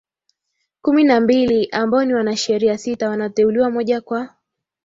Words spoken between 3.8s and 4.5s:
kwa